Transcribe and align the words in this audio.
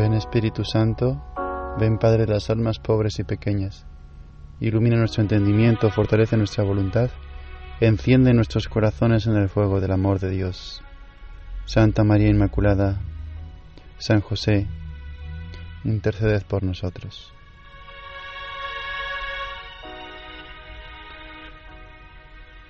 Ven 0.00 0.14
Espíritu 0.14 0.64
Santo, 0.64 1.22
ven 1.78 1.98
Padre 1.98 2.24
de 2.24 2.32
las 2.32 2.48
almas 2.48 2.78
pobres 2.78 3.18
y 3.18 3.24
pequeñas. 3.24 3.84
Ilumina 4.58 4.96
nuestro 4.96 5.20
entendimiento, 5.20 5.90
fortalece 5.90 6.38
nuestra 6.38 6.64
voluntad, 6.64 7.10
enciende 7.80 8.32
nuestros 8.32 8.66
corazones 8.66 9.26
en 9.26 9.36
el 9.36 9.50
fuego 9.50 9.78
del 9.78 9.92
amor 9.92 10.18
de 10.18 10.30
Dios. 10.30 10.82
Santa 11.66 12.02
María 12.02 12.30
Inmaculada, 12.30 12.98
San 13.98 14.22
José, 14.22 14.68
interceded 15.84 16.44
por 16.44 16.62
nosotros. 16.62 17.34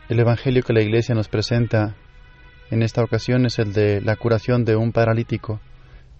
El 0.09 0.19
Evangelio 0.19 0.65
que 0.65 0.73
la 0.73 0.83
Iglesia 0.83 1.15
nos 1.15 1.29
presenta 1.29 1.95
en 2.73 2.83
esta 2.83 3.05
ocasión 3.05 3.47
es 3.47 3.61
el 3.61 3.73
de 3.73 4.01
la 4.01 4.17
curación 4.17 4.65
de 4.65 4.75
un 4.75 4.91
paralítico 4.91 5.61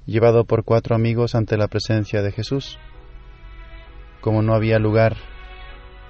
llevado 0.07 0.45
por 0.45 0.65
cuatro 0.65 0.95
amigos 0.95 1.35
ante 1.35 1.57
la 1.57 1.69
presencia 1.69 2.23
de 2.23 2.33
Jesús. 2.33 2.79
Como 4.21 4.43
no 4.43 4.55
había 4.55 4.79
lugar 4.79 5.17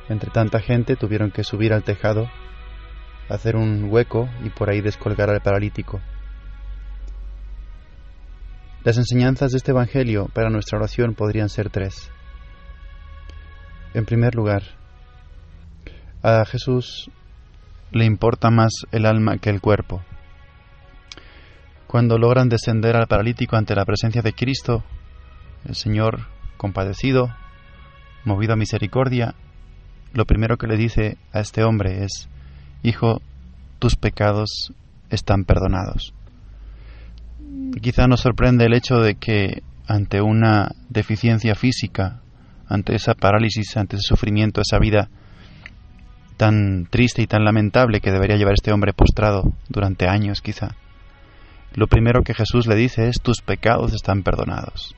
entre 0.09 0.31
tanta 0.31 0.61
gente, 0.61 0.97
tuvieron 0.97 1.31
que 1.31 1.45
subir 1.45 1.73
al 1.73 1.85
tejado, 1.85 2.29
hacer 3.29 3.55
un 3.55 3.89
hueco 3.91 4.29
y 4.45 4.51
por 4.51 4.69
ahí 4.69 4.81
descolgar 4.81 5.31
al 5.31 5.41
paralítico. 5.41 6.01
Las 8.83 8.97
enseñanzas 8.97 9.53
de 9.53 9.59
este 9.59 9.71
Evangelio 9.71 10.29
para 10.33 10.51
nuestra 10.51 10.79
oración 10.79 11.15
podrían 11.15 11.49
ser 11.49 11.71
tres. 11.71 12.11
En 13.95 14.05
primer 14.05 14.35
lugar, 14.35 14.63
a 16.23 16.45
Jesús 16.45 17.11
le 17.93 18.05
importa 18.05 18.51
más 18.51 18.73
el 18.91 19.07
alma 19.07 19.39
que 19.39 19.51
el 19.51 19.61
cuerpo. 19.61 20.03
Cuando 21.91 22.19
logran 22.19 22.49
descender 22.49 22.95
al 22.95 23.09
paralítico 23.09 23.57
ante 23.57 23.75
la 23.75 23.85
presencia 23.85 24.23
de 24.23 24.33
Cristo, 24.33 24.85
el 25.65 25.75
Señor, 25.75 26.29
compadecido, 26.57 27.35
movido 28.25 28.53
a 28.53 28.57
misericordia, 28.57 29.35
lo 30.13 30.25
primero 30.25 30.57
que 30.57 30.69
le 30.69 30.77
dice 30.77 31.19
a 31.33 31.41
este 31.41 31.65
hombre 31.65 32.05
es, 32.05 32.29
Hijo, 32.85 33.21
tus 33.81 33.97
pecados 33.97 34.73
están 35.11 35.43
perdonados. 35.45 36.15
Quizá 37.83 38.07
nos 38.07 38.21
sorprende 38.21 38.67
el 38.67 38.75
hecho 38.75 39.01
de 39.01 39.17
que 39.17 39.65
ante 39.89 40.21
una 40.23 40.71
deficiencia 40.91 41.57
física, 41.57 42.21
ante 42.69 42.95
esa 42.95 43.15
parálisis, 43.15 43.77
ante 43.77 43.97
ese 43.97 44.07
sufrimiento, 44.07 44.61
esa 44.61 44.79
vida 44.79 45.09
tan 46.37 46.87
triste 46.89 47.21
y 47.21 47.27
tan 47.27 47.45
lamentable 47.45 48.01
que 48.01 48.13
debería 48.13 48.37
llevar 48.37 48.55
este 48.55 48.71
hombre 48.71 48.93
postrado 48.93 49.43
durante 49.69 50.07
años 50.07 50.41
quizá, 50.41 50.77
lo 51.75 51.87
primero 51.87 52.23
que 52.23 52.35
Jesús 52.35 52.67
le 52.67 52.75
dice 52.75 53.09
es 53.09 53.21
tus 53.21 53.43
pecados 53.43 53.93
están 53.95 54.23
perdonados. 54.23 54.95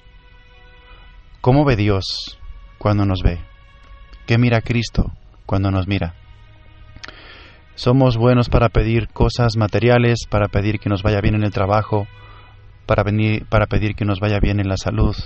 ¿Cómo 1.40 1.64
ve 1.64 1.76
Dios 1.76 2.38
cuando 2.78 3.04
nos 3.04 3.22
ve? 3.22 3.40
¿Qué 4.26 4.38
mira 4.38 4.60
Cristo 4.60 5.12
cuando 5.44 5.70
nos 5.70 5.86
mira? 5.86 6.14
Somos 7.74 8.16
buenos 8.16 8.48
para 8.48 8.68
pedir 8.68 9.08
cosas 9.08 9.56
materiales, 9.56 10.26
para 10.28 10.48
pedir 10.48 10.78
que 10.78 10.88
nos 10.88 11.02
vaya 11.02 11.20
bien 11.20 11.34
en 11.34 11.42
el 11.42 11.52
trabajo, 11.52 12.06
para, 12.86 13.02
venir, 13.02 13.46
para 13.46 13.66
pedir 13.66 13.94
que 13.94 14.04
nos 14.04 14.20
vaya 14.20 14.38
bien 14.40 14.60
en 14.60 14.68
la 14.68 14.76
salud. 14.76 15.16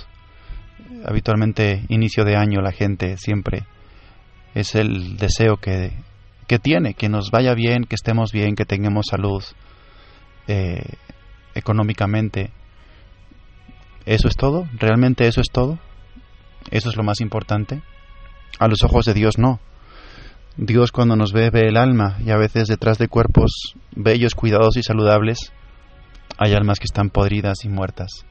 Habitualmente, 1.05 1.83
inicio 1.89 2.23
de 2.23 2.35
año, 2.35 2.61
la 2.61 2.71
gente 2.71 3.17
siempre 3.17 3.65
es 4.55 4.75
el 4.75 5.17
deseo 5.17 5.57
que, 5.57 5.91
que 6.47 6.57
tiene, 6.57 6.93
que 6.93 7.09
nos 7.09 7.29
vaya 7.31 7.53
bien, 7.53 7.83
que 7.83 7.95
estemos 7.95 8.31
bien, 8.31 8.55
que 8.55 8.65
tengamos 8.65 9.07
salud 9.09 9.43
eh, 10.47 10.81
económicamente. 11.57 12.51
¿Eso 14.05 14.27
es 14.27 14.35
todo? 14.35 14.67
¿Realmente 14.77 15.27
eso 15.27 15.41
es 15.41 15.47
todo? 15.51 15.79
¿Eso 16.71 16.89
es 16.89 16.95
lo 16.95 17.03
más 17.03 17.19
importante? 17.19 17.81
A 18.59 18.67
los 18.67 18.83
ojos 18.83 19.05
de 19.05 19.13
Dios 19.13 19.37
no. 19.37 19.59
Dios 20.55 20.91
cuando 20.91 21.15
nos 21.15 21.33
ve 21.33 21.49
ve 21.49 21.67
el 21.67 21.77
alma 21.77 22.17
y 22.25 22.31
a 22.31 22.37
veces 22.37 22.67
detrás 22.67 22.97
de 22.97 23.07
cuerpos 23.07 23.75
bellos, 23.95 24.33
cuidados 24.33 24.75
y 24.77 24.83
saludables 24.83 25.51
hay 26.37 26.53
almas 26.53 26.79
que 26.79 26.85
están 26.85 27.09
podridas 27.09 27.63
y 27.63 27.69
muertas. 27.69 28.25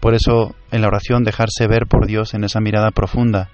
Por 0.00 0.14
eso 0.14 0.54
en 0.70 0.82
la 0.82 0.88
oración 0.88 1.24
dejarse 1.24 1.66
ver 1.66 1.86
por 1.86 2.06
Dios 2.06 2.34
en 2.34 2.44
esa 2.44 2.60
mirada 2.60 2.90
profunda 2.90 3.50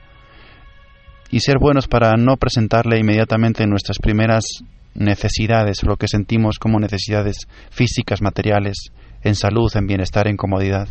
y 1.31 1.41
ser 1.41 1.59
buenos 1.59 1.89
para 1.89 2.17
no 2.17 2.37
presentarle 2.37 2.99
inmediatamente 2.99 3.67
nuestras 3.67 3.99
primeras 3.99 4.45
necesidades, 4.97 5.83
lo 5.83 5.97
que 5.97 6.09
sentimos 6.09 6.59
como 6.59 6.81
necesidades 6.81 7.49
físicas, 7.71 8.23
materiales, 8.23 8.93
en 9.23 9.35
salud, 9.35 9.71
en 9.75 9.87
bienestar, 9.87 10.29
en 10.29 10.37
comodidad, 10.37 10.89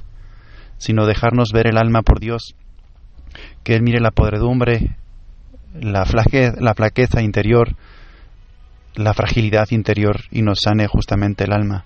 sino 0.77 1.05
dejarnos 1.05 1.49
ver 1.53 1.67
el 1.67 1.77
alma 1.77 2.01
por 2.01 2.19
Dios, 2.19 2.55
que 3.63 3.75
Él 3.75 3.81
mire 3.81 3.99
la 3.99 4.11
podredumbre, 4.11 4.97
la, 5.73 6.05
la 6.59 6.73
flaqueza 6.73 7.21
interior, 7.21 7.75
la 8.95 9.13
fragilidad 9.13 9.67
interior 9.71 10.21
y 10.31 10.41
nos 10.41 10.59
sane 10.63 10.87
justamente 10.87 11.43
el 11.43 11.53
alma. 11.53 11.85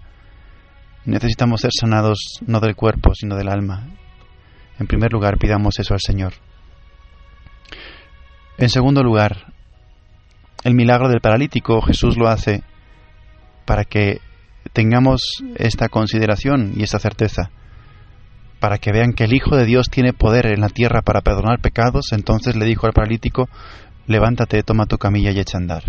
Necesitamos 1.06 1.62
ser 1.62 1.72
sanados 1.74 2.40
no 2.46 2.59
del 2.59 2.75
cuerpo, 2.75 3.16
sino 3.16 3.35
del 3.35 3.50
alma. 3.50 3.88
En 4.79 4.88
primer 4.88 5.12
lugar, 5.12 5.38
pidamos 5.38 5.79
eso 5.79 5.94
al 5.94 6.02
Señor. 6.02 6.34
En 8.58 8.69
segundo 8.69 9.02
lugar, 9.02 9.53
el 10.64 10.74
milagro 10.74 11.09
del 11.09 11.22
paralítico 11.22 11.81
Jesús 11.81 12.18
lo 12.18 12.28
hace 12.28 12.64
para 13.66 13.86
que 13.86 14.20
tengamos 14.74 15.22
esta 15.56 15.90
consideración 15.90 16.74
y 16.75 16.84
esta 16.84 17.00
certeza, 17.00 17.52
para 18.59 18.78
que 18.78 18.92
vean 18.92 19.14
que 19.14 19.24
el 19.24 19.34
Hijo 19.34 19.56
de 19.56 19.66
Dios 19.66 19.90
tiene 19.90 20.14
poder 20.14 20.47
en 20.47 20.62
la 20.62 20.70
tierra 20.70 21.02
para 21.02 21.22
perdonar 21.22 21.59
pecados, 21.59 22.12
entonces 22.12 22.56
le 22.56 22.66
dijo 22.66 22.88
al 22.88 22.94
paralítico, 22.94 23.47
levántate, 24.08 24.64
toma 24.64 24.86
tu 24.86 24.97
camilla 24.97 25.31
y 25.31 25.40
echa 25.40 25.58
a 25.58 25.62
andar. 25.62 25.84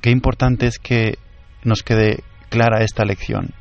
Qué 0.00 0.10
importante 0.10 0.66
es 0.66 0.78
que 0.78 1.18
nos 1.64 1.82
quede 1.82 2.22
clara 2.48 2.82
esta 2.82 3.04
lección. 3.04 3.52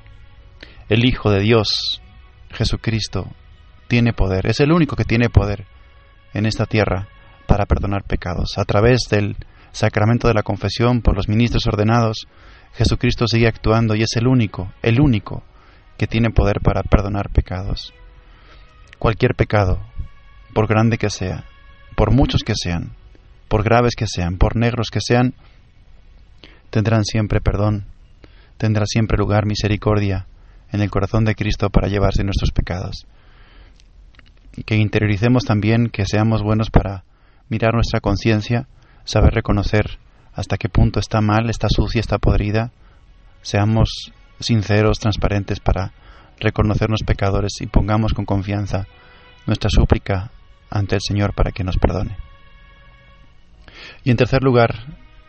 El 0.87 1.05
Hijo 1.05 1.31
de 1.31 1.41
Dios, 1.41 2.01
Jesucristo, 2.51 3.27
tiene 3.87 4.13
poder, 4.13 4.45
es 4.47 4.59
el 4.59 4.71
único 4.71 4.95
que 4.95 5.03
tiene 5.03 5.29
poder 5.29 5.65
en 6.33 6.45
esta 6.45 6.65
tierra 6.65 7.07
para 7.49 7.65
perdonar 7.65 8.03
pecados. 8.03 8.59
A 8.59 8.63
través 8.63 8.99
del 9.09 9.35
sacramento 9.71 10.27
de 10.27 10.35
la 10.35 10.43
confesión 10.43 11.01
por 11.01 11.15
los 11.15 11.27
ministros 11.27 11.65
ordenados, 11.65 12.27
Jesucristo 12.73 13.25
sigue 13.27 13.47
actuando 13.47 13.95
y 13.95 14.03
es 14.03 14.15
el 14.17 14.27
único, 14.27 14.71
el 14.83 15.01
único 15.01 15.41
que 15.97 16.05
tiene 16.05 16.29
poder 16.29 16.61
para 16.61 16.83
perdonar 16.83 17.31
pecados. 17.31 17.91
Cualquier 18.99 19.33
pecado, 19.33 19.79
por 20.53 20.67
grande 20.67 20.99
que 20.99 21.09
sea, 21.09 21.45
por 21.95 22.11
muchos 22.11 22.43
que 22.43 22.53
sean, 22.55 22.91
por 23.47 23.63
graves 23.63 23.95
que 23.95 24.05
sean, 24.05 24.37
por 24.37 24.55
negros 24.55 24.89
que 24.91 24.99
sean, 25.01 25.33
tendrán 26.69 27.03
siempre 27.03 27.41
perdón, 27.41 27.85
tendrá 28.59 28.85
siempre 28.85 29.17
lugar 29.17 29.47
misericordia 29.47 30.27
en 30.71 30.81
el 30.81 30.91
corazón 30.91 31.25
de 31.25 31.33
Cristo 31.33 31.71
para 31.71 31.87
llevarse 31.87 32.23
nuestros 32.23 32.51
pecados 32.51 33.07
que 34.65 34.75
interioricemos 34.75 35.45
también 35.45 35.87
que 35.87 36.05
seamos 36.05 36.43
buenos 36.43 36.69
para 36.69 37.03
mirar 37.49 37.73
nuestra 37.73 37.99
conciencia, 37.99 38.67
saber 39.03 39.33
reconocer 39.33 39.99
hasta 40.33 40.57
qué 40.57 40.69
punto 40.69 40.99
está 40.99 41.21
mal, 41.21 41.49
está 41.49 41.67
sucia, 41.69 41.99
está 41.99 42.17
podrida, 42.17 42.71
seamos 43.41 44.11
sinceros, 44.39 44.99
transparentes 44.99 45.59
para 45.59 45.91
reconocernos 46.39 47.01
pecadores 47.05 47.53
y 47.61 47.67
pongamos 47.67 48.13
con 48.13 48.25
confianza 48.25 48.87
nuestra 49.45 49.69
súplica 49.69 50.31
ante 50.69 50.95
el 50.95 51.01
Señor 51.01 51.33
para 51.33 51.51
que 51.51 51.63
nos 51.63 51.77
perdone. 51.77 52.17
Y 54.03 54.11
en 54.11 54.17
tercer 54.17 54.43
lugar, 54.43 54.75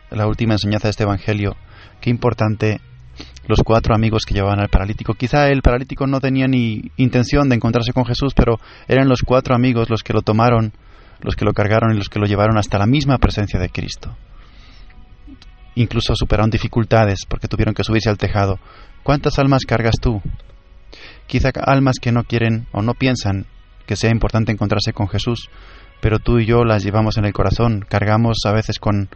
la 0.09 0.27
última 0.27 0.53
enseñanza 0.53 0.87
de 0.87 0.91
este 0.91 1.03
Evangelio, 1.03 1.55
qué 1.99 2.09
importante 2.09 2.79
los 3.47 3.61
cuatro 3.63 3.95
amigos 3.95 4.23
que 4.25 4.33
llevaban 4.33 4.61
al 4.61 4.69
paralítico. 4.69 5.13
Quizá 5.13 5.49
el 5.49 5.61
paralítico 5.61 6.07
no 6.07 6.19
tenía 6.19 6.47
ni 6.47 6.91
intención 6.97 7.49
de 7.49 7.55
encontrarse 7.55 7.93
con 7.93 8.05
Jesús, 8.05 8.33
pero 8.33 8.59
eran 8.87 9.09
los 9.09 9.21
cuatro 9.23 9.55
amigos 9.55 9.89
los 9.89 10.03
que 10.03 10.13
lo 10.13 10.21
tomaron, 10.21 10.73
los 11.21 11.35
que 11.35 11.45
lo 11.45 11.53
cargaron 11.53 11.93
y 11.93 11.97
los 11.97 12.09
que 12.09 12.19
lo 12.19 12.25
llevaron 12.25 12.57
hasta 12.57 12.77
la 12.77 12.85
misma 12.85 13.17
presencia 13.17 13.59
de 13.59 13.69
Cristo. 13.69 14.15
Incluso 15.75 16.15
superaron 16.15 16.49
dificultades 16.49 17.25
porque 17.27 17.47
tuvieron 17.47 17.73
que 17.73 17.83
subirse 17.83 18.09
al 18.09 18.17
tejado. 18.17 18.59
¿Cuántas 19.03 19.39
almas 19.39 19.63
cargas 19.65 19.95
tú? 20.01 20.21
Quizá 21.27 21.51
almas 21.65 21.95
que 22.01 22.11
no 22.11 22.23
quieren 22.23 22.67
o 22.71 22.81
no 22.81 22.93
piensan 22.93 23.45
que 23.85 23.95
sea 23.95 24.11
importante 24.11 24.51
encontrarse 24.51 24.93
con 24.93 25.07
Jesús, 25.07 25.49
pero 26.01 26.19
tú 26.19 26.39
y 26.39 26.45
yo 26.45 26.65
las 26.65 26.83
llevamos 26.83 27.17
en 27.17 27.25
el 27.25 27.33
corazón, 27.33 27.85
cargamos 27.87 28.39
a 28.45 28.51
veces 28.51 28.79
con 28.79 29.09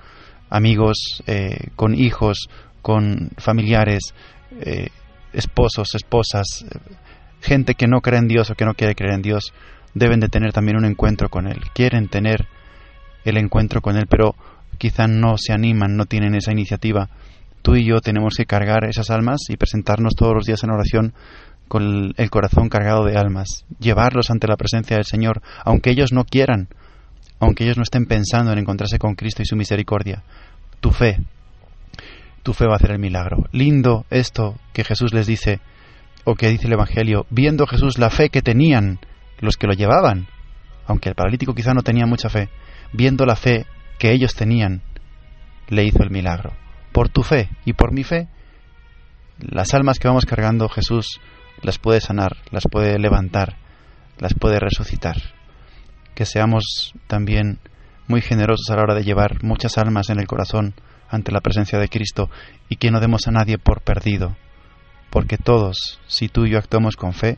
amigos, 0.49 1.23
eh, 1.27 1.69
con 1.75 1.95
hijos, 1.95 2.47
con 2.81 3.31
familiares, 3.37 4.13
eh, 4.61 4.89
esposos, 5.33 5.95
esposas, 5.95 6.65
gente 7.41 7.75
que 7.75 7.87
no 7.87 8.01
cree 8.01 8.19
en 8.19 8.27
Dios 8.27 8.49
o 8.49 8.55
que 8.55 8.65
no 8.65 8.73
quiere 8.73 8.95
creer 8.95 9.15
en 9.15 9.21
Dios, 9.21 9.53
deben 9.95 10.19
de 10.19 10.29
tener 10.29 10.53
también 10.53 10.77
un 10.77 10.85
encuentro 10.85 11.29
con 11.29 11.47
Él. 11.47 11.61
Quieren 11.73 12.07
tener 12.09 12.47
el 13.23 13.37
encuentro 13.37 13.81
con 13.81 13.97
Él, 13.97 14.05
pero 14.07 14.35
quizá 14.77 15.07
no 15.07 15.37
se 15.37 15.53
animan, 15.53 15.95
no 15.95 16.05
tienen 16.05 16.35
esa 16.35 16.51
iniciativa. 16.51 17.09
Tú 17.63 17.75
y 17.75 17.85
yo 17.85 17.99
tenemos 18.01 18.35
que 18.35 18.45
cargar 18.45 18.85
esas 18.85 19.09
almas 19.09 19.39
y 19.49 19.57
presentarnos 19.57 20.13
todos 20.15 20.35
los 20.35 20.45
días 20.45 20.63
en 20.63 20.69
oración 20.69 21.13
con 21.67 22.13
el 22.15 22.29
corazón 22.29 22.69
cargado 22.69 23.05
de 23.05 23.17
almas, 23.17 23.65
llevarlos 23.79 24.29
ante 24.29 24.47
la 24.47 24.57
presencia 24.57 24.97
del 24.97 25.05
Señor, 25.05 25.41
aunque 25.63 25.89
ellos 25.89 26.11
no 26.13 26.25
quieran, 26.25 26.67
aunque 27.39 27.63
ellos 27.63 27.77
no 27.77 27.83
estén 27.83 28.05
pensando 28.05 28.51
en 28.51 28.59
encontrarse 28.59 28.99
con 28.99 29.15
Cristo 29.15 29.41
y 29.41 29.45
su 29.45 29.55
misericordia. 29.55 30.23
Tu 30.79 30.91
fe, 30.91 31.17
tu 32.43 32.53
fe 32.53 32.67
va 32.67 32.73
a 32.73 32.75
hacer 32.75 32.91
el 32.91 32.99
milagro. 32.99 33.45
Lindo 33.51 34.05
esto 34.11 34.59
que 34.73 34.83
Jesús 34.83 35.13
les 35.13 35.25
dice, 35.25 35.59
o 36.23 36.35
que 36.35 36.49
dice 36.49 36.67
el 36.67 36.73
Evangelio, 36.73 37.25
viendo 37.31 37.65
Jesús 37.65 37.97
la 37.97 38.11
fe 38.11 38.29
que 38.29 38.43
tenían 38.43 38.99
los 39.39 39.57
que 39.57 39.67
lo 39.67 39.73
llevaban, 39.73 40.27
aunque 40.87 41.09
el 41.09 41.15
paralítico 41.15 41.55
quizá 41.55 41.73
no 41.73 41.81
tenía 41.81 42.05
mucha 42.05 42.29
fe, 42.29 42.49
viendo 42.93 43.25
la 43.25 43.35
fe 43.35 43.65
que 43.97 44.11
ellos 44.11 44.35
tenían, 44.35 44.81
le 45.67 45.83
hizo 45.83 46.03
el 46.03 46.11
milagro. 46.11 46.53
Por 46.91 47.09
tu 47.09 47.23
fe 47.23 47.49
y 47.65 47.73
por 47.73 47.91
mi 47.91 48.03
fe, 48.03 48.27
las 49.39 49.73
almas 49.73 49.99
que 49.99 50.07
vamos 50.07 50.25
cargando 50.25 50.69
Jesús 50.69 51.19
las 51.61 51.77
puede 51.77 52.01
sanar, 52.01 52.37
las 52.51 52.63
puede 52.69 52.97
levantar, 52.99 53.57
las 54.17 54.33
puede 54.33 54.59
resucitar. 54.59 55.17
Que 56.13 56.25
seamos 56.25 56.93
también 57.07 57.59
muy 58.07 58.21
generosos 58.21 58.69
a 58.69 58.75
la 58.75 58.83
hora 58.83 58.95
de 58.95 59.03
llevar 59.03 59.43
muchas 59.43 59.77
almas 59.77 60.09
en 60.09 60.19
el 60.19 60.27
corazón 60.27 60.73
ante 61.09 61.31
la 61.31 61.41
presencia 61.41 61.79
de 61.79 61.89
Cristo 61.89 62.29
y 62.69 62.77
que 62.77 62.91
no 62.91 62.99
demos 62.99 63.27
a 63.27 63.31
nadie 63.31 63.57
por 63.57 63.81
perdido, 63.81 64.35
porque 65.09 65.37
todos, 65.37 65.99
si 66.07 66.29
tú 66.29 66.45
y 66.45 66.51
yo 66.51 66.57
actuamos 66.57 66.95
con 66.95 67.13
fe, 67.13 67.37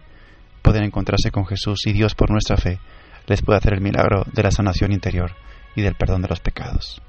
pueden 0.67 0.83
encontrarse 0.83 1.31
con 1.31 1.45
Jesús 1.45 1.87
y 1.87 1.93
Dios 1.93 2.13
por 2.13 2.29
nuestra 2.29 2.57
fe 2.57 2.81
les 3.25 3.41
puede 3.41 3.57
hacer 3.57 3.73
el 3.73 3.79
milagro 3.79 4.25
de 4.33 4.43
la 4.43 4.51
sanación 4.51 4.91
interior 4.91 5.31
y 5.77 5.81
del 5.81 5.95
perdón 5.95 6.21
de 6.23 6.27
los 6.27 6.41
pecados. 6.41 7.01